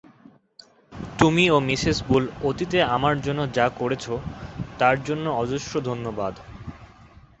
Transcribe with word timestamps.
তুমি 1.19 1.43
ও 1.49 1.67
Mrs 1.69 1.97
Bull 2.07 2.23
অতীতে 2.49 2.77
আমার 2.95 3.15
জন্য 3.25 3.41
যা 3.57 3.65
করেছ, 3.79 4.05
তার 4.79 4.95
জন্য 5.07 5.25
অজস্র 5.41 5.73
ধন্যবাদ। 5.89 6.33